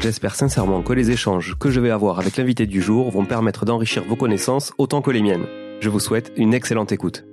J'espère 0.00 0.34
sincèrement 0.34 0.82
que 0.82 0.92
les 0.92 1.10
échanges 1.10 1.56
que 1.58 1.70
je 1.70 1.80
vais 1.80 1.90
avoir 1.90 2.20
avec 2.20 2.36
l'invité 2.36 2.66
du 2.66 2.80
jour 2.80 3.10
vont 3.10 3.24
permettre 3.24 3.64
d'enrichir 3.64 4.04
vos 4.04 4.14
connaissances 4.14 4.72
autant 4.78 5.02
que 5.02 5.10
les 5.10 5.22
miennes. 5.22 5.46
Je 5.80 5.88
vous 5.88 6.00
souhaite 6.00 6.32
une 6.36 6.54
excellente 6.54 6.92
écoute. 6.92 7.24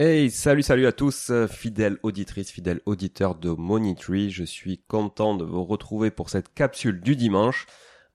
Hey, 0.00 0.30
salut, 0.30 0.62
salut 0.62 0.86
à 0.86 0.92
tous, 0.92 1.30
fidèles 1.48 1.98
auditrices, 2.02 2.50
fidèles 2.50 2.80
auditeurs 2.84 3.36
de 3.36 3.54
Tree. 3.94 4.30
Je 4.30 4.44
suis 4.44 4.78
content 4.88 5.36
de 5.36 5.44
vous 5.44 5.62
retrouver 5.62 6.10
pour 6.10 6.30
cette 6.30 6.52
capsule 6.52 7.00
du 7.00 7.14
dimanche. 7.14 7.66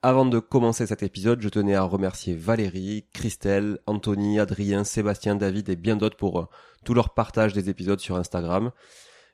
Avant 0.01 0.25
de 0.25 0.39
commencer 0.39 0.87
cet 0.87 1.03
épisode, 1.03 1.41
je 1.41 1.49
tenais 1.49 1.75
à 1.75 1.83
remercier 1.83 2.33
Valérie, 2.33 3.05
Christelle, 3.13 3.79
Anthony, 3.85 4.39
Adrien, 4.39 4.83
Sébastien, 4.83 5.35
David 5.35 5.69
et 5.69 5.75
bien 5.75 5.95
d'autres 5.95 6.17
pour 6.17 6.39
euh, 6.39 6.45
tout 6.85 6.93
leur 6.93 7.13
partage 7.13 7.53
des 7.53 7.69
épisodes 7.69 7.99
sur 7.99 8.15
Instagram. 8.15 8.71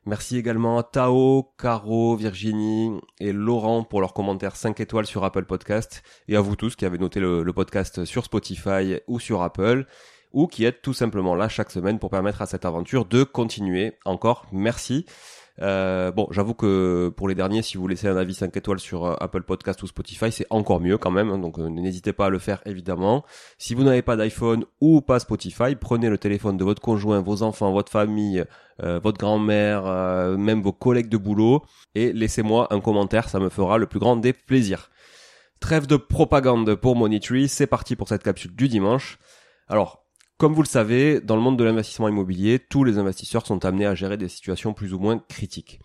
Merci 0.07 0.37
également 0.37 0.77
à 0.77 0.83
Tao, 0.83 1.51
Caro, 1.57 2.15
Virginie 2.15 2.91
et 3.19 3.33
Laurent 3.33 3.83
pour 3.83 4.01
leurs 4.01 4.13
commentaires 4.13 4.55
5 4.55 4.79
étoiles 4.79 5.07
sur 5.07 5.23
Apple 5.23 5.45
Podcast 5.45 6.03
et 6.27 6.35
à 6.35 6.41
vous 6.41 6.55
tous 6.55 6.75
qui 6.75 6.85
avez 6.85 6.99
noté 6.99 7.19
le, 7.19 7.43
podcast 7.53 8.05
sur 8.05 8.23
Spotify 8.23 8.99
ou 9.07 9.19
sur 9.19 9.41
Apple 9.41 9.87
ou 10.31 10.45
qui 10.45 10.63
êtes 10.63 10.83
tout 10.83 10.93
simplement 10.93 11.33
là 11.33 11.49
chaque 11.49 11.71
semaine 11.71 11.97
pour 11.97 12.11
permettre 12.11 12.43
à 12.43 12.45
cette 12.45 12.65
aventure 12.65 13.05
de 13.05 13.23
continuer. 13.23 13.93
Encore 14.05 14.45
merci. 14.51 15.07
Euh, 15.61 16.11
bon, 16.11 16.27
j'avoue 16.31 16.53
que 16.53 17.09
pour 17.15 17.27
les 17.27 17.35
derniers, 17.35 17.61
si 17.61 17.77
vous 17.77 17.87
laissez 17.87 18.07
un 18.07 18.17
avis 18.17 18.33
5 18.33 18.55
étoiles 18.57 18.79
sur 18.79 19.05
euh, 19.05 19.15
Apple 19.19 19.43
Podcast 19.43 19.81
ou 19.83 19.87
Spotify, 19.87 20.31
c'est 20.31 20.47
encore 20.49 20.81
mieux 20.81 20.97
quand 20.97 21.11
même. 21.11 21.29
Hein, 21.29 21.37
donc 21.37 21.59
euh, 21.59 21.69
n'hésitez 21.69 22.13
pas 22.13 22.25
à 22.25 22.29
le 22.29 22.39
faire 22.39 22.61
évidemment. 22.65 23.23
Si 23.57 23.73
vous 23.73 23.83
n'avez 23.83 24.01
pas 24.01 24.17
d'iPhone 24.17 24.65
ou 24.81 25.01
pas 25.01 25.19
Spotify, 25.19 25.75
prenez 25.75 26.09
le 26.09 26.17
téléphone 26.17 26.57
de 26.57 26.63
votre 26.63 26.81
conjoint, 26.81 27.21
vos 27.21 27.43
enfants, 27.43 27.71
votre 27.71 27.91
famille, 27.91 28.43
votre 28.79 29.17
grand-mère, 29.17 29.83
même 30.37 30.61
vos 30.61 30.73
collègues 30.73 31.07
de 31.07 31.15
boulot 31.15 31.63
et 31.95 32.11
laissez-moi 32.11 32.67
un 32.71 32.81
commentaire. 32.81 33.29
Ça 33.29 33.39
me 33.39 33.47
fera 33.47 33.77
le 33.77 33.85
plus 33.85 33.99
grand 33.99 34.17
des 34.17 34.33
plaisirs. 34.33 34.89
Trêve 35.61 35.87
de 35.87 35.95
propagande 35.95 36.75
pour 36.75 36.97
Tree, 37.21 37.47
c'est 37.47 37.67
parti 37.67 37.95
pour 37.95 38.09
cette 38.09 38.23
capsule 38.23 38.53
du 38.53 38.67
dimanche. 38.67 39.17
Alors, 39.69 40.04
comme 40.37 40.53
vous 40.53 40.61
le 40.61 40.67
savez, 40.67 41.21
dans 41.21 41.35
le 41.35 41.41
monde 41.41 41.57
de 41.57 41.63
l'investissement 41.63 42.09
immobilier, 42.09 42.59
tous 42.59 42.83
les 42.83 42.97
investisseurs 42.97 43.45
sont 43.45 43.63
amenés 43.63 43.85
à 43.85 43.95
gérer 43.95 44.17
des 44.17 44.27
situations 44.27 44.73
plus 44.73 44.93
ou 44.93 44.99
moins 44.99 45.17
critiques. 45.17 45.79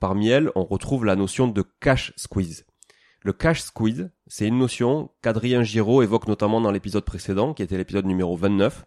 Parmi 0.00 0.28
elles, 0.28 0.50
on 0.56 0.64
retrouve 0.64 1.04
la 1.04 1.16
notion 1.16 1.46
de 1.46 1.64
cash 1.80 2.12
squeeze. 2.16 2.66
Le 3.22 3.32
cash 3.32 3.62
squeeze, 3.62 4.10
c'est 4.26 4.46
une 4.46 4.58
notion 4.58 5.10
qu'Adrien 5.22 5.62
Giraud 5.62 6.02
évoque 6.02 6.26
notamment 6.26 6.60
dans 6.60 6.72
l'épisode 6.72 7.04
précédent, 7.04 7.54
qui 7.54 7.62
était 7.62 7.76
l'épisode 7.76 8.04
numéro 8.04 8.36
29, 8.36 8.84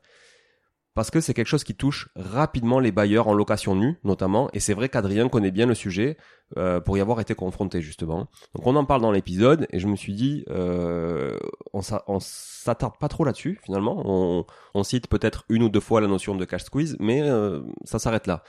parce 0.94 1.10
que 1.10 1.22
c'est 1.22 1.34
quelque 1.34 1.48
chose 1.48 1.64
qui 1.64 1.76
touche 1.76 2.10
rapidement 2.16 2.80
les 2.80 2.92
bailleurs 2.92 3.28
en 3.28 3.34
location 3.34 3.76
nue, 3.76 3.98
notamment, 4.04 4.50
et 4.54 4.60
c'est 4.60 4.74
vrai 4.74 4.90
qu'Adrien 4.90 5.30
connaît 5.30 5.52
bien 5.52 5.68
le 5.68 5.76
sujet 5.76 6.18
euh, 6.56 6.80
pour 6.80 6.98
y 6.98 7.02
avoir 7.02 7.20
été 7.20 7.36
confronté 7.36 7.82
justement. 7.82 8.30
Donc 8.56 8.66
on 8.66 8.76
en 8.78 8.86
parle 8.86 9.02
dans 9.02 9.12
l'épisode, 9.12 9.68
et 9.72 9.80
je 9.80 9.88
me 9.88 9.98
suis 9.98 10.14
dit, 10.14 10.46
euh, 10.50 11.38
on, 11.74 11.82
s'attarde 12.22 12.98
pas 12.98 13.10
trop 13.10 13.26
là-dessus 13.26 13.60
finalement. 13.62 14.46
On, 14.74 14.84
cite 14.84 15.08
peut-être 15.08 15.44
une 15.50 15.64
ou 15.64 15.70
deux 15.70 15.82
fois 15.82 16.00
la 16.00 16.08
notion 16.08 16.36
de 16.36 16.46
cash 16.46 16.64
squeeze, 16.64 16.96
mais 17.00 17.22
euh, 17.22 17.62
ça 17.84 18.00
s'arrête 18.00 18.28
là. 18.28 18.44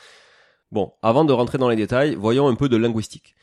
Bon, 0.70 0.92
avant 1.02 1.24
de 1.24 1.32
rentrer 1.32 1.58
dans 1.58 1.68
les 1.68 1.74
détails, 1.74 2.14
voyons 2.14 2.46
un 2.46 2.54
peu 2.54 2.68
de 2.68 2.76
linguistique. 2.76 3.34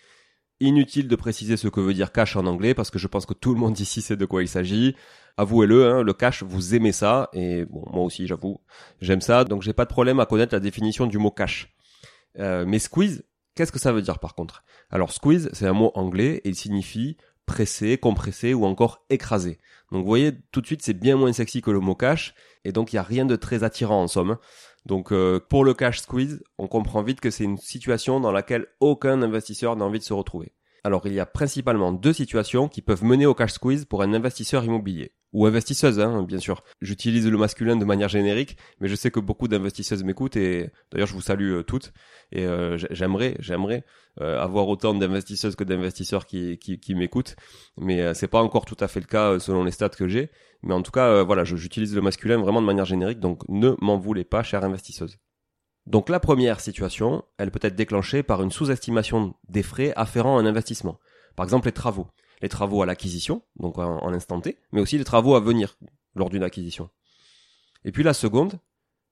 Inutile 0.61 1.09
de 1.09 1.15
préciser 1.17 1.57
ce 1.57 1.67
que 1.67 1.81
veut 1.81 1.93
dire 1.93 2.13
cash 2.13 2.37
en 2.37 2.45
anglais 2.45 2.73
parce 2.73 2.89
que 2.89 2.99
je 2.99 3.07
pense 3.07 3.25
que 3.25 3.33
tout 3.33 3.53
le 3.53 3.59
monde 3.59 3.77
ici 3.77 4.01
sait 4.01 4.15
de 4.15 4.25
quoi 4.25 4.41
il 4.41 4.47
s'agit. 4.47 4.95
Avouez-le, 5.35 5.85
hein, 5.85 6.01
le 6.01 6.13
cash, 6.13 6.43
vous 6.43 6.75
aimez 6.75 6.93
ça 6.93 7.29
et 7.33 7.65
moi 7.69 8.05
aussi, 8.05 8.25
j'avoue, 8.25 8.61
j'aime 9.01 9.19
ça. 9.19 9.43
Donc 9.43 9.63
j'ai 9.63 9.73
pas 9.73 9.83
de 9.83 9.89
problème 9.89 10.21
à 10.21 10.25
connaître 10.25 10.53
la 10.55 10.61
définition 10.61 11.07
du 11.07 11.17
mot 11.17 11.31
cash. 11.31 11.75
Euh, 12.39 12.63
mais 12.65 12.79
squeeze, 12.79 13.23
Qu'est-ce 13.55 13.71
que 13.71 13.79
ça 13.79 13.93
veut 13.93 14.01
dire 14.01 14.19
par 14.19 14.35
contre? 14.35 14.63
Alors 14.89 15.13
squeeze, 15.13 15.49
c'est 15.53 15.65
un 15.65 15.73
mot 15.73 15.91
anglais 15.95 16.41
et 16.43 16.49
il 16.49 16.55
signifie 16.55 17.15
presser, 17.45 17.97
compresser 17.97 18.53
ou 18.53 18.65
encore 18.65 19.05
écraser. 19.09 19.59
Donc 19.91 20.01
vous 20.01 20.07
voyez, 20.07 20.33
tout 20.51 20.59
de 20.59 20.65
suite, 20.65 20.81
c'est 20.81 20.93
bien 20.93 21.15
moins 21.15 21.31
sexy 21.31 21.61
que 21.61 21.71
le 21.71 21.79
mot 21.79 21.95
cash 21.95 22.33
et 22.65 22.73
donc 22.73 22.91
il 22.91 22.95
n'y 22.95 22.99
a 22.99 23.03
rien 23.03 23.25
de 23.25 23.37
très 23.37 23.63
attirant 23.63 24.03
en 24.03 24.07
somme. 24.07 24.37
Donc 24.85 25.13
euh, 25.13 25.39
pour 25.39 25.63
le 25.63 25.73
cash 25.73 25.99
squeeze, 25.99 26.43
on 26.57 26.67
comprend 26.67 27.01
vite 27.01 27.21
que 27.21 27.31
c'est 27.31 27.45
une 27.45 27.57
situation 27.57 28.19
dans 28.19 28.33
laquelle 28.33 28.67
aucun 28.81 29.21
investisseur 29.21 29.77
n'a 29.77 29.85
envie 29.85 29.99
de 29.99 30.03
se 30.03 30.13
retrouver. 30.13 30.53
Alors 30.83 31.07
il 31.07 31.13
y 31.13 31.19
a 31.21 31.25
principalement 31.25 31.93
deux 31.93 32.13
situations 32.13 32.67
qui 32.67 32.81
peuvent 32.81 33.03
mener 33.05 33.25
au 33.25 33.33
cash 33.33 33.53
squeeze 33.53 33.85
pour 33.85 34.03
un 34.03 34.13
investisseur 34.13 34.65
immobilier 34.65 35.13
ou 35.35 35.45
investisseuse, 35.45 35.99
hein, 35.99 36.23
bien 36.23 36.39
sûr. 36.39 36.63
J'utilise 36.81 37.27
le 37.27 37.37
masculin 37.37 37.75
de 37.75 37.83
manière 37.83 38.07
générique, 38.07 38.55
mais 38.79 38.87
je 38.87 38.95
sais 38.95 39.11
que 39.11 39.19
beaucoup 39.19 39.49
d'investisseuses 39.49 40.01
m'écoutent 40.05 40.37
et 40.37 40.69
d'ailleurs 40.91 41.07
je 41.07 41.13
vous 41.13 41.19
salue 41.19 41.51
euh, 41.51 41.61
toutes 41.61 41.91
et 42.31 42.45
euh, 42.45 42.77
j'aimerais, 42.89 43.35
j'aimerais 43.39 43.83
euh, 44.21 44.41
avoir 44.41 44.69
autant 44.69 44.93
d'investisseuses 44.93 45.57
que 45.57 45.65
d'investisseurs 45.65 46.25
qui, 46.25 46.79
m'écoutent, 46.95 47.35
mais 47.77 48.13
c'est 48.13 48.29
pas 48.29 48.41
encore 48.41 48.63
tout 48.63 48.77
à 48.79 48.87
fait 48.87 49.01
le 49.01 49.07
cas 49.07 49.37
selon 49.39 49.65
les 49.65 49.71
stats 49.71 49.89
que 49.89 50.07
j'ai. 50.07 50.31
Mais 50.63 50.73
en 50.73 50.81
tout 50.81 50.91
cas, 50.91 51.21
voilà, 51.23 51.43
j'utilise 51.43 51.93
le 51.93 52.01
masculin 52.01 52.37
vraiment 52.37 52.61
de 52.61 52.65
manière 52.65 52.85
générique, 52.85 53.19
donc 53.19 53.43
ne 53.49 53.75
m'en 53.81 53.97
voulez 53.97 54.23
pas, 54.23 54.41
chère 54.41 54.63
investisseuse. 54.63 55.17
Donc 55.85 56.07
la 56.07 56.21
première 56.21 56.61
situation, 56.61 57.25
elle 57.37 57.51
peut 57.51 57.59
être 57.61 57.75
déclenchée 57.75 58.23
par 58.23 58.41
une 58.41 58.51
sous-estimation 58.51 59.35
des 59.49 59.63
frais 59.63 59.91
afférents 59.97 60.37
à 60.37 60.41
un 60.41 60.45
investissement. 60.45 60.97
Par 61.35 61.43
exemple 61.43 61.67
les 61.67 61.73
travaux 61.73 62.07
les 62.41 62.49
travaux 62.49 62.81
à 62.81 62.85
l'acquisition, 62.85 63.41
donc 63.57 63.77
en, 63.77 64.13
instant 64.13 64.41
T, 64.41 64.59
mais 64.71 64.81
aussi 64.81 64.97
les 64.97 65.03
travaux 65.03 65.35
à 65.35 65.39
venir 65.39 65.77
lors 66.15 66.29
d'une 66.29 66.43
acquisition. 66.43 66.89
Et 67.83 67.91
puis 67.91 68.03
la 68.03 68.13
seconde, 68.13 68.59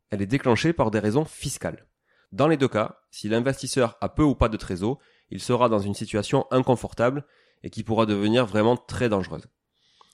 elle 0.10 0.22
est 0.22 0.28
déclenchée 0.28 0.74
par 0.74 0.92
des 0.92 1.00
raisons 1.00 1.26
fiscales. 1.26 1.88
Dans 2.32 2.48
les 2.48 2.58
deux 2.58 2.68
cas, 2.68 3.00
si 3.12 3.30
l'investisseur 3.30 3.98
a 4.02 4.10
peu 4.10 4.24
ou 4.24 4.36
pas 4.36 4.50
de 4.50 4.58
trésor, 4.58 5.00
il 5.30 5.40
sera 5.40 5.70
dans 5.70 5.80
une 5.80 5.94
situation 5.94 6.46
inconfortable 6.52 7.26
et 7.64 7.70
qui 7.70 7.84
pourra 7.84 8.06
devenir 8.06 8.46
vraiment 8.46 8.76
très 8.76 9.10
dangereuse. 9.10 9.48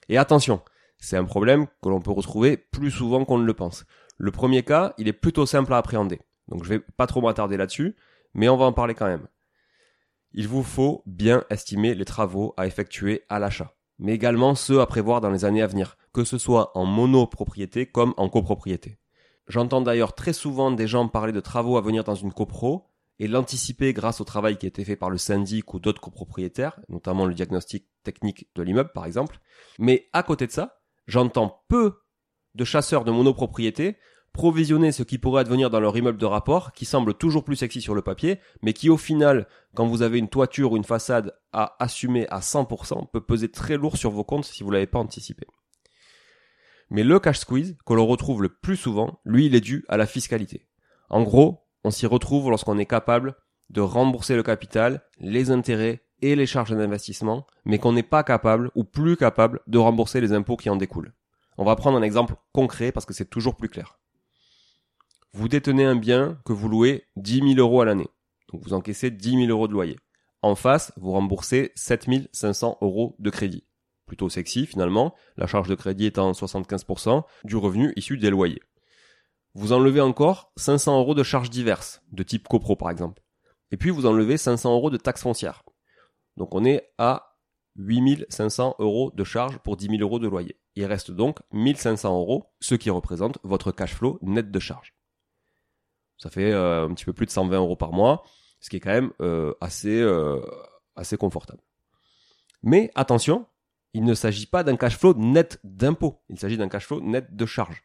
Et 0.09 0.17
attention, 0.17 0.61
c'est 0.97 1.17
un 1.17 1.25
problème 1.25 1.67
que 1.81 1.89
l'on 1.89 2.01
peut 2.01 2.11
retrouver 2.11 2.57
plus 2.57 2.91
souvent 2.91 3.25
qu'on 3.25 3.37
ne 3.37 3.45
le 3.45 3.53
pense. 3.53 3.85
Le 4.17 4.31
premier 4.31 4.63
cas, 4.63 4.93
il 4.97 5.07
est 5.07 5.13
plutôt 5.13 5.45
simple 5.45 5.73
à 5.73 5.77
appréhender. 5.77 6.19
Donc 6.49 6.63
je 6.63 6.69
vais 6.69 6.79
pas 6.79 7.07
trop 7.07 7.21
m'attarder 7.21 7.57
là-dessus, 7.57 7.95
mais 8.33 8.49
on 8.49 8.57
va 8.57 8.65
en 8.65 8.73
parler 8.73 8.95
quand 8.95 9.07
même. 9.07 9.27
Il 10.33 10.47
vous 10.47 10.63
faut 10.63 11.03
bien 11.05 11.43
estimer 11.49 11.95
les 11.95 12.05
travaux 12.05 12.53
à 12.55 12.67
effectuer 12.67 13.23
à 13.29 13.39
l'achat, 13.39 13.73
mais 13.97 14.13
également 14.13 14.53
ceux 14.53 14.79
à 14.81 14.85
prévoir 14.85 15.21
dans 15.21 15.31
les 15.31 15.43
années 15.43 15.61
à 15.61 15.67
venir, 15.67 15.97
que 16.13 16.23
ce 16.23 16.37
soit 16.37 16.71
en 16.77 16.85
monopropriété 16.85 17.87
comme 17.87 18.13
en 18.17 18.29
copropriété. 18.29 18.99
J'entends 19.47 19.81
d'ailleurs 19.81 20.13
très 20.13 20.33
souvent 20.33 20.71
des 20.71 20.87
gens 20.87 21.07
parler 21.07 21.33
de 21.33 21.39
travaux 21.39 21.77
à 21.77 21.81
venir 21.81 22.03
dans 22.03 22.13
une 22.13 22.31
copro 22.31 22.85
et 23.17 23.27
l'anticiper 23.27 23.91
grâce 23.93 24.21
au 24.21 24.23
travail 24.23 24.57
qui 24.57 24.67
a 24.67 24.69
été 24.69 24.85
fait 24.85 24.95
par 24.95 25.09
le 25.09 25.17
syndic 25.17 25.73
ou 25.73 25.79
d'autres 25.79 26.01
copropriétaires, 26.01 26.79
notamment 26.87 27.25
le 27.25 27.33
diagnostic 27.33 27.87
technique 28.03 28.47
de 28.55 28.61
l'immeuble 28.61 28.91
par 28.93 29.05
exemple. 29.05 29.39
Mais 29.79 30.07
à 30.13 30.21
côté 30.21 30.45
de 30.45 30.51
ça, 30.51 30.79
j'entends 31.07 31.63
peu 31.67 32.01
de 32.53 32.63
chasseurs 32.63 33.03
de 33.03 33.11
monopropriété 33.11 33.97
provisionner 34.33 34.91
ce 34.91 35.03
qui 35.03 35.17
pourrait 35.17 35.41
advenir 35.41 35.69
dans 35.69 35.79
leur 35.79 35.97
immeuble 35.97 36.17
de 36.17 36.25
rapport, 36.25 36.71
qui 36.73 36.85
semble 36.85 37.13
toujours 37.13 37.43
plus 37.43 37.55
sexy 37.55 37.81
sur 37.81 37.95
le 37.95 38.01
papier, 38.01 38.39
mais 38.61 38.73
qui 38.73 38.89
au 38.89 38.97
final, 38.97 39.47
quand 39.75 39.85
vous 39.85 40.01
avez 40.01 40.19
une 40.19 40.29
toiture 40.29 40.71
ou 40.71 40.77
une 40.77 40.83
façade 40.83 41.35
à 41.51 41.75
assumer 41.79 42.27
à 42.29 42.39
100%, 42.39 43.09
peut 43.11 43.21
peser 43.21 43.49
très 43.49 43.77
lourd 43.77 43.97
sur 43.97 44.11
vos 44.11 44.23
comptes 44.23 44.45
si 44.45 44.63
vous 44.63 44.71
l'avez 44.71 44.87
pas 44.87 44.99
anticipé. 44.99 45.45
Mais 46.89 47.03
le 47.03 47.19
cash 47.19 47.39
squeeze, 47.39 47.77
que 47.85 47.93
l'on 47.93 48.07
retrouve 48.07 48.41
le 48.41 48.49
plus 48.49 48.77
souvent, 48.77 49.19
lui, 49.23 49.45
il 49.45 49.55
est 49.55 49.61
dû 49.61 49.85
à 49.89 49.97
la 49.97 50.07
fiscalité. 50.07 50.67
En 51.09 51.21
gros, 51.21 51.67
on 51.83 51.91
s'y 51.91 52.05
retrouve 52.05 52.49
lorsqu'on 52.49 52.77
est 52.77 52.85
capable 52.85 53.35
de 53.69 53.81
rembourser 53.81 54.35
le 54.35 54.43
capital, 54.43 55.03
les 55.19 55.51
intérêts 55.51 56.03
et 56.21 56.35
les 56.35 56.45
charges 56.45 56.75
d'investissement, 56.75 57.45
mais 57.65 57.77
qu'on 57.77 57.93
n'est 57.93 58.03
pas 58.03 58.23
capable 58.23 58.71
ou 58.75 58.83
plus 58.83 59.15
capable 59.15 59.61
de 59.67 59.77
rembourser 59.77 60.19
les 60.21 60.33
impôts 60.33 60.57
qui 60.57 60.69
en 60.69 60.75
découlent. 60.75 61.13
On 61.57 61.65
va 61.65 61.75
prendre 61.75 61.97
un 61.97 62.01
exemple 62.01 62.35
concret 62.53 62.91
parce 62.91 63.05
que 63.05 63.13
c'est 63.13 63.29
toujours 63.29 63.55
plus 63.55 63.69
clair. 63.69 63.98
Vous 65.33 65.47
détenez 65.47 65.85
un 65.85 65.95
bien 65.95 66.39
que 66.43 66.53
vous 66.53 66.69
louez 66.69 67.05
10 67.17 67.53
000 67.55 67.59
euros 67.59 67.81
à 67.81 67.85
l'année. 67.85 68.09
Donc 68.51 68.63
vous 68.63 68.73
encaissez 68.73 69.11
10 69.11 69.45
000 69.45 69.51
euros 69.51 69.67
de 69.67 69.73
loyer. 69.73 69.95
En 70.41 70.55
face, 70.55 70.91
vous 70.97 71.11
remboursez 71.11 71.71
7 71.75 72.07
500 72.31 72.79
euros 72.81 73.15
de 73.19 73.29
crédit. 73.29 73.67
Plutôt 74.07 74.29
sexy 74.29 74.65
finalement, 74.65 75.13
la 75.37 75.45
charge 75.45 75.69
de 75.69 75.75
crédit 75.75 76.07
étant 76.07 76.31
75% 76.31 77.23
du 77.43 77.57
revenu 77.57 77.93
issu 77.95 78.17
des 78.17 78.31
loyers. 78.31 78.63
Vous 79.53 79.71
enlevez 79.71 80.01
encore 80.01 80.51
500 80.57 80.99
euros 80.99 81.13
de 81.13 81.21
charges 81.21 81.51
diverses, 81.51 82.01
de 82.11 82.23
type 82.23 82.47
copro 82.47 82.75
par 82.75 82.89
exemple. 82.89 83.21
Et 83.71 83.77
puis 83.77 83.91
vous 83.91 84.07
enlevez 84.07 84.37
500 84.37 84.73
euros 84.73 84.89
de 84.89 84.97
taxes 84.97 85.21
foncières. 85.21 85.61
Donc 86.37 86.55
on 86.55 86.65
est 86.65 86.89
à 86.97 87.37
8500 87.75 88.77
euros 88.79 89.11
de 89.13 89.23
charges 89.23 89.59
pour 89.59 89.77
10 89.77 89.89
000 89.89 90.01
euros 90.01 90.17
de 90.17 90.27
loyer. 90.27 90.59
Il 90.75 90.85
reste 90.85 91.11
donc 91.11 91.37
1500 91.51 92.19
euros, 92.19 92.51
ce 92.59 92.73
qui 92.73 92.89
représente 92.89 93.37
votre 93.43 93.71
cash 93.71 93.93
flow 93.93 94.17
net 94.23 94.49
de 94.49 94.59
charge. 94.59 94.95
Ça 96.19 96.29
fait 96.29 96.51
euh, 96.51 96.85
un 96.85 96.93
petit 96.93 97.05
peu 97.05 97.13
plus 97.13 97.25
de 97.25 97.31
120 97.31 97.57
euros 97.57 97.77
par 97.77 97.93
mois, 97.93 98.23
ce 98.59 98.69
qui 98.69 98.75
est 98.75 98.79
quand 98.79 98.91
même 98.91 99.11
euh, 99.21 99.53
assez, 99.61 100.01
euh, 100.01 100.39
assez 100.95 101.17
confortable. 101.17 101.61
Mais 102.61 102.91
attention, 102.93 103.47
il 103.93 104.03
ne 104.03 104.13
s'agit 104.13 104.45
pas 104.45 104.63
d'un 104.63 104.75
cash 104.75 104.97
flow 104.97 105.13
net 105.13 105.59
d'impôt, 105.63 106.19
il 106.29 106.37
s'agit 106.37 106.57
d'un 106.57 106.67
cash 106.67 106.85
flow 106.85 106.99
net 106.99 107.35
de 107.35 107.45
charge. 107.45 107.83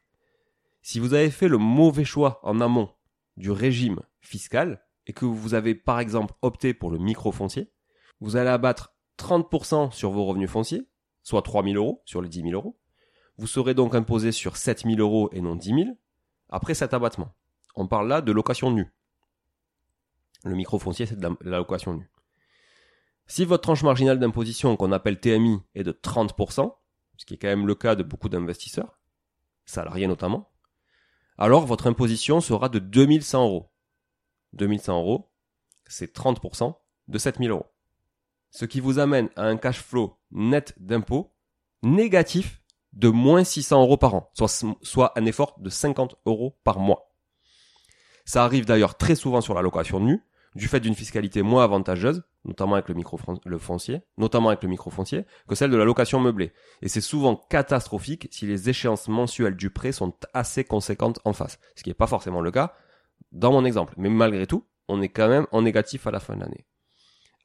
Si 0.83 0.99
vous 0.99 1.15
avez 1.15 1.31
fait 1.31 1.49
le 1.49 1.59
mauvais 1.59 2.05
choix 2.05 2.41
en 2.43 2.61
amont 2.61 2.91
du 3.37 3.53
régime 3.53 4.01
fiscal 4.21 4.85
et 5.07 5.13
que 5.13 5.25
vous 5.25 5.55
avez 5.55 5.75
par 5.75 6.01
exemple 6.01 6.35
opté 6.43 6.75
pour 6.75 6.91
le 6.91 6.99
micro-foncier, 6.99 7.71
vous 8.21 8.37
allez 8.37 8.51
abattre 8.51 8.95
30% 9.19 9.93
sur 9.93 10.11
vos 10.11 10.25
revenus 10.25 10.51
fonciers, 10.51 10.89
soit 11.23 11.43
3000 11.43 11.77
euros 11.77 12.03
sur 12.05 12.21
les 12.21 12.29
10 12.29 12.43
000 12.43 12.53
euros. 12.53 12.77
Vous 13.39 13.47
serez 13.47 13.75
donc 13.75 13.95
imposé 13.95 14.33
sur 14.33 14.57
7000 14.57 15.01
euros 15.01 15.31
et 15.33 15.41
non 15.41 15.55
10 15.55 15.69
000 15.69 15.81
après 16.49 16.75
cet 16.75 16.95
abattement. 16.95 17.33
On 17.75 17.87
parle 17.87 18.09
là 18.09 18.21
de 18.21 18.33
location 18.33 18.71
nue. 18.71 18.93
Le 20.45 20.55
micro-foncier, 20.55 21.07
c'est 21.07 21.19
de 21.19 21.29
la, 21.41 21.59
location 21.59 21.95
nue. 21.95 22.11
Si 23.27 23.45
votre 23.45 23.63
tranche 23.63 23.83
marginale 23.83 24.19
d'imposition 24.19 24.77
qu'on 24.77 24.93
appelle 24.93 25.19
TMI 25.19 25.61
est 25.75 25.83
de 25.83 25.93
30%, 25.93 26.75
ce 27.17 27.25
qui 27.25 27.35
est 27.35 27.39
quand 27.39 27.49
même 27.49 27.67
le 27.67 27.75
cas 27.75 27.95
de 27.95 28.03
beaucoup 28.03 28.29
d'investisseurs, 28.29 28.99
salariés 29.65 30.07
notamment, 30.07 30.51
alors 31.39 31.67
votre 31.67 31.87
imposition 31.87 32.41
sera 32.41 32.69
de 32.69 32.79
2100 32.79 33.45
euros. 33.45 33.73
2100 34.53 35.01
euros, 35.01 35.31
c'est 35.87 36.15
30% 36.15 36.77
de 37.09 37.19
7000 37.19 37.51
euros. 37.51 37.67
Ce 38.51 38.67
qui 38.67 38.81
vous 38.81 38.99
amène 38.99 39.31
à 39.35 39.45
un 39.45 39.57
cash 39.57 39.81
flow 39.81 40.17
net 40.31 40.75
d'impôt 40.79 41.35
négatif 41.83 42.63
de 42.93 43.09
moins 43.09 43.43
600 43.43 43.83
euros 43.83 43.97
par 43.97 44.15
an, 44.15 44.31
soit 44.83 45.19
un 45.19 45.27
effort 45.27 45.59
de 45.59 45.71
50 45.71 46.17
euros 46.27 46.57
par 46.63 46.79
mois. 46.79 47.14
Ça 48.25 48.45
arrive 48.45 48.65
d'ailleurs 48.65 48.97
très 48.97 49.15
souvent 49.15 49.41
sur 49.41 49.55
la 49.55 49.63
location 49.63 50.01
nue, 50.01 50.23
du 50.55 50.69
fait 50.69 50.81
d'une 50.81 50.95
fiscalité 50.95 51.43
moins 51.43 51.65
avantageuse, 51.65 52.23
notamment 52.45 52.75
avec 52.75 52.89
le 52.89 52.95
micro 52.95 53.19
le 53.45 53.59
foncier, 53.59 54.03
notamment 54.19 54.49
avec 54.49 54.63
le 54.63 54.69
microfoncier, 54.69 55.25
que 55.49 55.55
celle 55.55 55.71
de 55.71 55.77
la 55.77 55.85
location 55.85 56.21
meublée. 56.21 56.53
Et 56.83 56.89
c'est 56.89 57.01
souvent 57.01 57.37
catastrophique 57.37 58.29
si 58.31 58.47
les 58.47 58.69
échéances 58.69 59.09
mensuelles 59.09 59.57
du 59.57 59.71
prêt 59.71 59.93
sont 59.93 60.15
assez 60.33 60.65
conséquentes 60.65 61.21
en 61.25 61.33
face, 61.33 61.59
ce 61.75 61.83
qui 61.83 61.91
n'est 61.91 61.95
pas 61.95 62.07
forcément 62.07 62.41
le 62.41 62.51
cas 62.51 62.75
dans 63.33 63.53
mon 63.53 63.65
exemple. 63.65 63.95
Mais 63.97 64.09
malgré 64.09 64.47
tout, 64.47 64.65
on 64.89 65.03
est 65.03 65.09
quand 65.09 65.29
même 65.29 65.47
en 65.51 65.63
négatif 65.63 66.07
à 66.07 66.11
la 66.11 66.21
fin 66.21 66.37
de 66.37 66.41
l'année. 66.41 66.67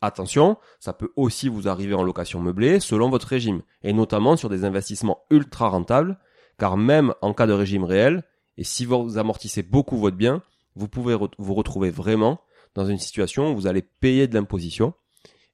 Attention, 0.01 0.57
ça 0.79 0.93
peut 0.93 1.12
aussi 1.15 1.50
vous 1.50 1.67
arriver 1.67 1.93
en 1.93 2.03
location 2.03 2.39
meublée 2.39 2.79
selon 2.79 3.09
votre 3.09 3.27
régime, 3.27 3.63
et 3.81 3.91
notamment 3.91 4.38
sur 4.38 4.50
des 4.50 4.63
investissements 4.63 5.24
ultra 5.29 5.67
rentables, 5.67 6.19
car 6.57 6.77
même 6.77 7.13
en 7.21 7.33
cas 7.33 7.48
de 7.48 7.53
régime 7.53 7.83
réel, 7.83 8.24
et 8.57 8.63
si 8.63 8.86
vous 8.86 9.17
amortissez 9.17 9.63
beaucoup 9.63 9.98
votre 9.98 10.15
bien, 10.17 10.43
vous 10.79 10.88
pouvez 10.88 11.15
vous 11.38 11.53
retrouver 11.53 11.89
vraiment 11.89 12.41
dans 12.74 12.88
une 12.88 12.98
situation 12.98 13.51
où 13.51 13.55
vous 13.55 13.67
allez 13.67 13.81
payer 13.81 14.27
de 14.27 14.33
l'imposition. 14.33 14.93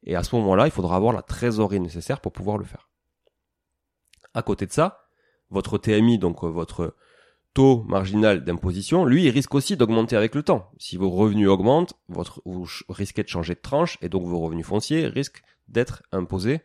Et 0.03 0.15
à 0.15 0.23
ce 0.23 0.35
moment-là, 0.35 0.67
il 0.67 0.71
faudra 0.71 0.95
avoir 0.95 1.13
la 1.13 1.23
trésorerie 1.23 1.79
nécessaire 1.79 2.21
pour 2.21 2.31
pouvoir 2.31 2.59
le 2.59 2.63
faire. 2.63 2.89
À 4.35 4.43
côté 4.43 4.67
de 4.67 4.71
ça, 4.71 5.07
votre 5.49 5.79
TMI, 5.79 6.19
donc 6.19 6.43
euh, 6.43 6.47
votre 6.47 6.95
taux 7.55 7.83
marginal 7.87 8.43
d'imposition, 8.43 9.05
lui, 9.05 9.23
il 9.23 9.29
risque 9.29 9.55
aussi 9.55 9.77
d'augmenter 9.77 10.15
avec 10.15 10.35
le 10.35 10.43
temps. 10.43 10.69
Si 10.77 10.95
vos 10.97 11.09
revenus 11.09 11.49
augmentent, 11.49 11.95
votre, 12.07 12.41
vous 12.45 12.67
risquez 12.89 13.23
de 13.23 13.29
changer 13.29 13.55
de 13.55 13.61
tranche 13.61 13.97
et 14.01 14.09
donc 14.09 14.27
vos 14.27 14.39
revenus 14.39 14.65
fonciers 14.65 15.07
risquent 15.07 15.41
d'être 15.67 16.03
imposés 16.11 16.61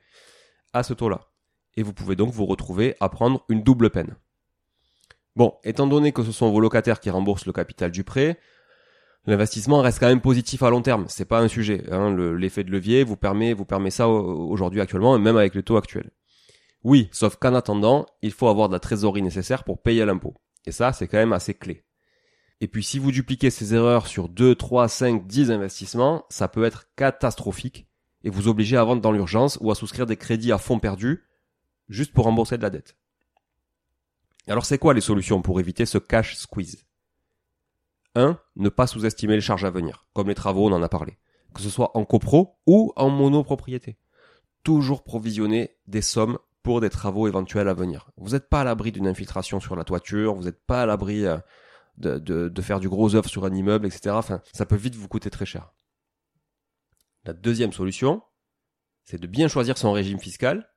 à 0.75 0.83
ce 0.83 0.93
taux-là. 0.93 1.31
Et 1.77 1.83
vous 1.83 1.95
pouvez 1.95 2.17
donc 2.17 2.31
vous 2.31 2.45
retrouver 2.45 2.95
à 3.01 3.09
prendre 3.09 3.43
une 3.49 3.63
double 3.63 3.89
peine. 3.89 4.17
Bon, 5.37 5.55
étant 5.65 5.87
donné 5.87 6.13
que 6.13 6.23
ce 6.23 6.33
sont 6.33 6.51
vos 6.51 6.61
locataires 6.61 7.01
qui 7.01 7.11
remboursent 7.11 7.47
le 7.47 7.53
capital 7.53 7.91
du 7.91 8.05
prêt, 8.05 8.39
l'investissement 9.27 9.81
reste 9.81 10.01
quand 10.01 10.09
même 10.09 10.21
positif 10.21 10.63
à 10.63 10.71
long 10.71 10.83
terme. 10.83 11.05
C'est 11.09 11.25
pas 11.25 11.41
un 11.41 11.49
sujet. 11.49 11.85
Hein. 11.91 12.15
L'effet 12.37 12.65
de 12.65 12.71
levier 12.71 13.05
vous 13.05 13.17
permet, 13.17 13.53
vous 13.53 13.65
permet 13.65 13.91
ça 13.91 14.09
aujourd'hui 14.09 14.81
actuellement, 14.81 15.17
et 15.17 15.21
même 15.21 15.37
avec 15.37 15.55
le 15.55 15.63
taux 15.63 15.77
actuel. 15.77 16.11
Oui, 16.83 17.09
sauf 17.13 17.37
qu'en 17.37 17.55
attendant, 17.55 18.07
il 18.23 18.33
faut 18.33 18.49
avoir 18.49 18.69
de 18.69 18.75
la 18.75 18.81
trésorerie 18.81 19.23
nécessaire 19.23 19.65
pour 19.65 19.83
payer 19.83 20.05
l'impôt. 20.05 20.35
Et 20.67 20.73
ça, 20.73 20.93
c'est 20.93 21.09
quand 21.09 21.19
même 21.19 21.33
assez 21.33 21.55
clé. 21.55 21.85
Et 22.63 22.69
puis 22.69 22.83
si 22.83 22.99
vous 22.99 23.11
dupliquez 23.11 23.51
ces 23.51 23.75
erreurs 23.75 24.07
sur 24.07 24.29
2, 24.29 24.55
3, 24.55 24.89
5, 24.89 25.27
10 25.27 25.51
investissements, 25.51 26.27
ça 26.29 26.49
peut 26.49 26.65
être 26.65 26.89
catastrophique 26.95 27.87
et 28.23 28.29
vous 28.29 28.49
obliger 28.49 28.77
à 28.77 28.85
vendre 28.85 29.01
dans 29.01 29.13
l'urgence 29.13 29.57
ou 29.63 29.71
à 29.71 29.75
souscrire 29.75 30.05
des 30.07 30.17
crédits 30.17 30.53
à 30.53 30.59
fond 30.59 30.79
perdu 30.79 31.25
juste 31.89 32.13
pour 32.13 32.27
rembourser 32.27 32.59
de 32.59 32.63
la 32.63 32.71
dette. 32.71 32.97
Alors 34.51 34.67
c'est 34.67 34.79
quoi 34.79 34.95
les 34.95 35.01
solutions 35.01 35.43
pour 35.43 35.61
éviter 35.61 35.87
ce 35.87 35.97
cash 35.97 36.35
squeeze? 36.35 36.85
1. 38.17 38.37
Ne 38.57 38.69
pas 38.69 38.89
sous-estimer 38.89 39.37
les 39.37 39.41
charges 39.41 39.65
à 39.65 39.71
venir, 39.71 40.09
comme 40.13 40.27
les 40.27 40.35
travaux, 40.35 40.69
on 40.69 40.73
en 40.73 40.83
a 40.83 40.89
parlé. 40.89 41.19
Que 41.55 41.61
ce 41.61 41.71
soit 41.71 41.97
en 41.97 42.05
copro 42.05 42.59
ou 42.67 42.93
en 42.97 43.11
monopropriété. 43.11 43.97
Toujours 44.65 45.05
provisionner 45.05 45.77
des 45.87 46.03
sommes 46.03 46.37
pour 46.65 46.81
des 46.81 46.91
travaux 46.91 47.29
éventuels 47.29 47.69
à 47.69 47.75
venir. 47.75 48.11
Vous 48.17 48.31
n'êtes 48.31 48.49
pas 48.49 48.63
à 48.63 48.65
l'abri 48.65 48.91
d'une 48.91 49.07
infiltration 49.07 49.61
sur 49.61 49.77
la 49.77 49.85
toiture, 49.85 50.35
vous 50.35 50.43
n'êtes 50.43 50.67
pas 50.67 50.83
à 50.83 50.87
l'abri 50.87 51.27
euh, 51.27 51.39
de, 51.99 52.61
faire 52.61 52.81
du 52.81 52.89
gros 52.89 53.15
œuvre 53.15 53.29
sur 53.29 53.45
un 53.45 53.55
immeuble, 53.55 53.87
etc. 53.87 54.17
Ça 54.53 54.67
peut 54.67 54.75
vite 54.75 54.97
vous 54.97 55.07
coûter 55.07 55.31
très 55.31 55.47
cher. 55.47 55.73
La 57.25 57.35
deuxième 57.35 57.73
solution, 57.73 58.21
c'est 59.05 59.21
de 59.21 59.29
bien 59.29 59.47
choisir 59.47 59.79
son 59.79 59.93
régime 59.93 60.19
fiscal, 60.19 60.69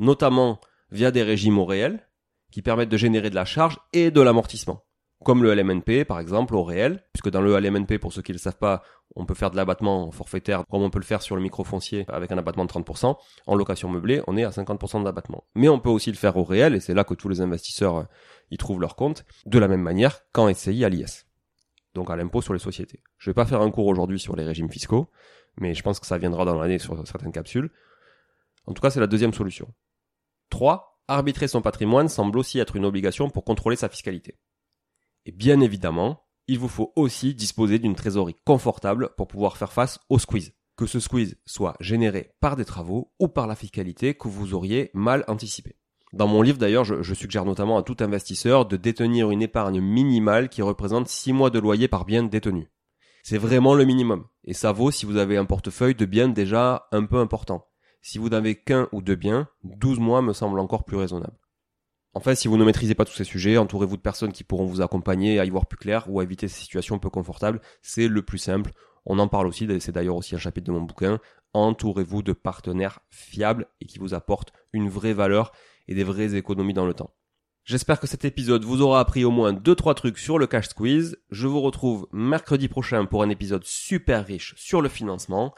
notamment 0.00 0.60
via 0.90 1.12
des 1.12 1.22
régimes 1.22 1.60
au 1.60 1.64
réel, 1.64 2.09
qui 2.50 2.62
permettent 2.62 2.88
de 2.88 2.96
générer 2.96 3.30
de 3.30 3.34
la 3.34 3.44
charge 3.44 3.78
et 3.92 4.10
de 4.10 4.20
l'amortissement. 4.20 4.84
Comme 5.22 5.42
le 5.42 5.54
LMNP, 5.54 6.06
par 6.06 6.18
exemple, 6.18 6.54
au 6.54 6.62
réel, 6.62 7.04
puisque 7.12 7.28
dans 7.28 7.42
le 7.42 7.54
LMNP, 7.58 7.98
pour 7.98 8.12
ceux 8.12 8.22
qui 8.22 8.32
ne 8.32 8.36
le 8.36 8.40
savent 8.40 8.56
pas, 8.56 8.82
on 9.16 9.26
peut 9.26 9.34
faire 9.34 9.50
de 9.50 9.56
l'abattement 9.56 10.10
forfaitaire, 10.10 10.64
comme 10.70 10.82
on 10.82 10.88
peut 10.88 10.98
le 10.98 11.04
faire 11.04 11.20
sur 11.20 11.36
le 11.36 11.42
microfoncier, 11.42 12.06
avec 12.08 12.32
un 12.32 12.38
abattement 12.38 12.64
de 12.64 12.70
30%. 12.70 13.16
En 13.46 13.54
location 13.54 13.90
meublée, 13.90 14.22
on 14.28 14.38
est 14.38 14.44
à 14.44 14.50
50% 14.50 15.04
d'abattement. 15.04 15.44
Mais 15.54 15.68
on 15.68 15.78
peut 15.78 15.90
aussi 15.90 16.10
le 16.10 16.16
faire 16.16 16.38
au 16.38 16.44
réel, 16.44 16.74
et 16.74 16.80
c'est 16.80 16.94
là 16.94 17.04
que 17.04 17.12
tous 17.12 17.28
les 17.28 17.42
investisseurs 17.42 17.96
euh, 17.96 18.04
y 18.50 18.56
trouvent 18.56 18.80
leur 18.80 18.96
compte, 18.96 19.26
de 19.44 19.58
la 19.58 19.68
même 19.68 19.82
manière 19.82 20.20
qu'en 20.32 20.52
SCI 20.52 20.86
à 20.86 20.88
l'IS. 20.88 21.26
Donc 21.94 22.08
à 22.10 22.16
l'impôt 22.16 22.40
sur 22.40 22.54
les 22.54 22.58
sociétés. 22.58 23.02
Je 23.18 23.28
vais 23.28 23.34
pas 23.34 23.44
faire 23.44 23.60
un 23.60 23.70
cours 23.70 23.88
aujourd'hui 23.88 24.18
sur 24.18 24.36
les 24.36 24.44
régimes 24.44 24.70
fiscaux, 24.70 25.10
mais 25.58 25.74
je 25.74 25.82
pense 25.82 26.00
que 26.00 26.06
ça 26.06 26.16
viendra 26.16 26.46
dans 26.46 26.58
l'année 26.58 26.78
sur 26.78 27.06
certaines 27.06 27.32
capsules. 27.32 27.70
En 28.66 28.72
tout 28.72 28.80
cas, 28.80 28.88
c'est 28.88 29.00
la 29.00 29.06
deuxième 29.06 29.34
solution. 29.34 29.68
3. 30.48 30.99
Arbitrer 31.10 31.48
son 31.48 31.60
patrimoine 31.60 32.08
semble 32.08 32.38
aussi 32.38 32.60
être 32.60 32.76
une 32.76 32.84
obligation 32.84 33.30
pour 33.30 33.42
contrôler 33.42 33.74
sa 33.74 33.88
fiscalité. 33.88 34.38
Et 35.26 35.32
bien 35.32 35.60
évidemment, 35.60 36.22
il 36.46 36.60
vous 36.60 36.68
faut 36.68 36.92
aussi 36.94 37.34
disposer 37.34 37.80
d'une 37.80 37.96
trésorerie 37.96 38.36
confortable 38.46 39.10
pour 39.16 39.26
pouvoir 39.26 39.56
faire 39.56 39.72
face 39.72 39.98
au 40.08 40.20
squeeze. 40.20 40.52
Que 40.76 40.86
ce 40.86 41.00
squeeze 41.00 41.36
soit 41.46 41.74
généré 41.80 42.30
par 42.38 42.54
des 42.54 42.64
travaux 42.64 43.12
ou 43.18 43.26
par 43.26 43.48
la 43.48 43.56
fiscalité 43.56 44.14
que 44.14 44.28
vous 44.28 44.54
auriez 44.54 44.92
mal 44.94 45.24
anticipé. 45.26 45.74
Dans 46.12 46.28
mon 46.28 46.42
livre 46.42 46.58
d'ailleurs, 46.58 46.84
je, 46.84 47.14
suggère 47.14 47.44
notamment 47.44 47.76
à 47.76 47.82
tout 47.82 47.96
investisseur 47.98 48.66
de 48.66 48.76
détenir 48.76 49.32
une 49.32 49.42
épargne 49.42 49.80
minimale 49.80 50.48
qui 50.48 50.62
représente 50.62 51.08
6 51.08 51.32
mois 51.32 51.50
de 51.50 51.58
loyer 51.58 51.88
par 51.88 52.04
bien 52.04 52.22
détenu. 52.22 52.70
C'est 53.24 53.36
vraiment 53.36 53.74
le 53.74 53.84
minimum. 53.84 54.26
Et 54.44 54.54
ça 54.54 54.70
vaut 54.70 54.92
si 54.92 55.06
vous 55.06 55.16
avez 55.16 55.36
un 55.36 55.44
portefeuille 55.44 55.96
de 55.96 56.06
biens 56.06 56.28
déjà 56.28 56.86
un 56.92 57.04
peu 57.04 57.18
important. 57.18 57.66
Si 58.02 58.18
vous 58.18 58.28
n'avez 58.28 58.54
qu'un 58.56 58.88
ou 58.92 59.02
deux 59.02 59.14
biens, 59.14 59.48
12 59.64 59.98
mois 59.98 60.22
me 60.22 60.32
semble 60.32 60.58
encore 60.58 60.84
plus 60.84 60.96
raisonnable. 60.96 61.36
Enfin, 62.12 62.34
si 62.34 62.48
vous 62.48 62.56
ne 62.56 62.64
maîtrisez 62.64 62.94
pas 62.94 63.04
tous 63.04 63.14
ces 63.14 63.24
sujets, 63.24 63.56
entourez-vous 63.56 63.96
de 63.96 64.02
personnes 64.02 64.32
qui 64.32 64.42
pourront 64.42 64.66
vous 64.66 64.80
accompagner 64.80 65.38
à 65.38 65.44
y 65.44 65.50
voir 65.50 65.66
plus 65.66 65.78
clair 65.78 66.06
ou 66.08 66.18
à 66.18 66.24
éviter 66.24 66.48
ces 66.48 66.60
situations 66.60 66.98
peu 66.98 67.10
confortables. 67.10 67.60
C'est 67.82 68.08
le 68.08 68.22
plus 68.22 68.38
simple. 68.38 68.72
On 69.06 69.18
en 69.18 69.28
parle 69.28 69.46
aussi, 69.46 69.68
c'est 69.80 69.92
d'ailleurs 69.92 70.16
aussi 70.16 70.34
un 70.34 70.38
chapitre 70.38 70.66
de 70.66 70.72
mon 70.72 70.80
bouquin. 70.80 71.20
Entourez-vous 71.52 72.22
de 72.22 72.32
partenaires 72.32 73.00
fiables 73.10 73.66
et 73.80 73.86
qui 73.86 73.98
vous 73.98 74.14
apportent 74.14 74.52
une 74.72 74.88
vraie 74.88 75.12
valeur 75.12 75.52
et 75.86 75.94
des 75.94 76.04
vraies 76.04 76.34
économies 76.34 76.74
dans 76.74 76.86
le 76.86 76.94
temps. 76.94 77.14
J'espère 77.64 78.00
que 78.00 78.06
cet 78.06 78.24
épisode 78.24 78.64
vous 78.64 78.82
aura 78.82 79.00
appris 79.00 79.24
au 79.24 79.30
moins 79.30 79.52
2-3 79.52 79.94
trucs 79.94 80.18
sur 80.18 80.38
le 80.38 80.46
cash 80.46 80.68
squeeze. 80.68 81.16
Je 81.30 81.46
vous 81.46 81.60
retrouve 81.60 82.08
mercredi 82.12 82.68
prochain 82.68 83.04
pour 83.04 83.22
un 83.22 83.30
épisode 83.30 83.64
super 83.64 84.26
riche 84.26 84.54
sur 84.56 84.82
le 84.82 84.88
financement. 84.88 85.54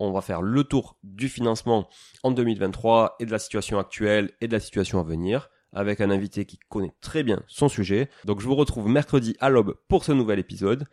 On 0.00 0.12
va 0.12 0.22
faire 0.22 0.42
le 0.42 0.64
tour 0.64 0.96
du 1.04 1.28
financement 1.28 1.88
en 2.22 2.30
2023 2.30 3.16
et 3.20 3.26
de 3.26 3.30
la 3.30 3.38
situation 3.38 3.78
actuelle 3.78 4.32
et 4.40 4.48
de 4.48 4.52
la 4.52 4.60
situation 4.60 4.98
à 4.98 5.02
venir 5.02 5.50
avec 5.72 6.00
un 6.00 6.10
invité 6.10 6.46
qui 6.46 6.58
connaît 6.68 6.94
très 7.00 7.22
bien 7.22 7.42
son 7.46 7.68
sujet. 7.68 8.08
Donc 8.24 8.40
je 8.40 8.46
vous 8.46 8.56
retrouve 8.56 8.88
mercredi 8.88 9.36
à 9.40 9.50
l'aube 9.50 9.76
pour 9.88 10.04
ce 10.04 10.12
nouvel 10.12 10.38
épisode. 10.38 10.86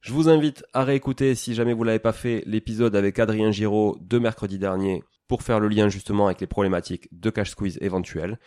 Je 0.00 0.12
vous 0.12 0.28
invite 0.28 0.64
à 0.72 0.84
réécouter, 0.84 1.34
si 1.34 1.54
jamais 1.54 1.74
vous 1.74 1.82
l'avez 1.82 1.98
pas 1.98 2.12
fait, 2.12 2.42
l'épisode 2.46 2.94
avec 2.94 3.18
Adrien 3.18 3.50
Giraud 3.50 3.98
de 4.00 4.18
mercredi 4.18 4.58
dernier 4.58 5.02
pour 5.26 5.42
faire 5.42 5.60
le 5.60 5.68
lien 5.68 5.88
justement 5.88 6.26
avec 6.26 6.40
les 6.40 6.46
problématiques 6.46 7.08
de 7.12 7.30
cash 7.30 7.50
squeeze 7.50 7.78
éventuelles. 7.80 8.38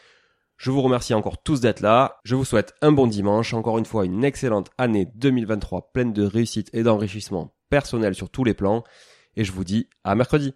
Je 0.56 0.72
vous 0.72 0.82
remercie 0.82 1.14
encore 1.14 1.44
tous 1.44 1.60
d'être 1.60 1.82
là. 1.82 2.20
Je 2.24 2.36
vous 2.36 2.46
souhaite 2.46 2.76
un 2.82 2.92
bon 2.92 3.08
dimanche. 3.08 3.54
Encore 3.54 3.78
une 3.78 3.86
fois, 3.86 4.06
une 4.06 4.24
excellente 4.24 4.70
année 4.78 5.08
2023 5.16 5.92
pleine 5.92 6.14
de 6.14 6.24
réussite 6.24 6.70
et 6.74 6.84
d'enrichissement 6.84 7.54
personnel 7.70 8.16
sur 8.16 8.30
tous 8.30 8.44
les 8.44 8.54
plans. 8.54 8.84
Et 9.36 9.44
je 9.44 9.52
vous 9.52 9.64
dis 9.64 9.88
à 10.04 10.16
mercredi. 10.16 10.54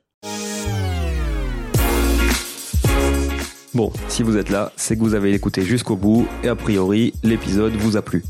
Bon, 3.73 3.91
si 4.07 4.23
vous 4.23 4.37
êtes 4.37 4.49
là, 4.49 4.71
c'est 4.77 4.95
que 4.95 5.01
vous 5.01 5.15
avez 5.15 5.33
écouté 5.33 5.63
jusqu'au 5.63 5.97
bout 5.97 6.27
et 6.43 6.47
a 6.47 6.55
priori, 6.55 7.13
l'épisode 7.23 7.73
vous 7.73 7.97
a 7.97 8.01
plu. 8.01 8.23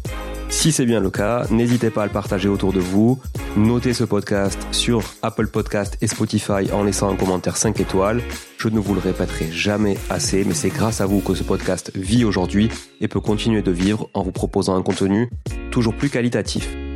Si 0.50 0.72
c'est 0.72 0.86
bien 0.86 1.00
le 1.00 1.12
cas, 1.12 1.46
n'hésitez 1.52 1.90
pas 1.90 2.04
à 2.04 2.06
le 2.08 2.12
partager 2.12 2.48
autour 2.50 2.74
de 2.74 2.80
vous. 2.80 3.20
Notez 3.56 3.94
ce 3.94 4.04
podcast 4.04 4.60
sur 4.72 5.04
Apple 5.22 5.48
Podcast 5.48 5.98
et 6.02 6.08
Spotify 6.08 6.72
en 6.74 6.84
laissant 6.84 7.12
un 7.12 7.16
commentaire 7.16 7.58
5 7.58 7.80
étoiles. 7.80 8.22
Je 8.58 8.70
ne 8.70 8.80
vous 8.80 8.96
le 8.96 9.00
répéterai 9.00 9.52
jamais 9.52 9.98
assez, 10.10 10.44
mais 10.44 10.54
c'est 10.54 10.70
grâce 10.70 11.02
à 11.02 11.06
vous 11.06 11.20
que 11.20 11.36
ce 11.36 11.44
podcast 11.44 11.92
vit 11.96 12.26
aujourd'hui 12.26 12.70
et 13.02 13.08
peut 13.08 13.20
continuer 13.20 13.62
de 13.62 13.72
vivre 13.72 14.10
en 14.14 14.24
vous 14.24 14.32
proposant 14.32 14.76
un 14.76 14.82
contenu 14.82 15.30
toujours 15.72 15.96
plus 15.96 16.10
qualitatif. 16.10 16.76